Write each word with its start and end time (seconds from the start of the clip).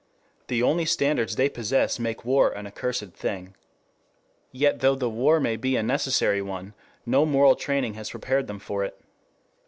The 0.47 0.63
only 0.63 0.85
standards 0.85 1.35
they 1.35 1.47
possess 1.47 1.99
make 1.99 2.25
war 2.25 2.49
an 2.49 2.65
accursed 2.65 3.13
thing. 3.13 3.53
Yet 4.51 4.79
though 4.79 4.95
the 4.95 5.11
war 5.11 5.39
may 5.39 5.57
be 5.57 5.75
a 5.75 5.83
necessary 5.83 6.41
one, 6.41 6.73
no 7.05 7.23
moral 7.23 7.55
training 7.55 7.93
has 7.93 8.09
prepared 8.09 8.47
them 8.47 8.57
for 8.57 8.83
it. 8.83 8.99